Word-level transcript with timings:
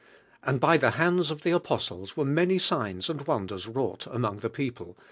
"And 0.41 0.59
by 0.59 0.77
the 0.77 0.89
hands 0.97 1.29
of 1.29 1.43
the 1.43 1.51
applies 1.51 2.17
were 2.17 2.25
many 2.25 2.57
signs 2.57 3.07
and 3.07 3.27
wonders 3.27 3.67
wrought 3.67 4.07
among 4.07 4.39
the 4.39 4.49
people... 4.49 4.97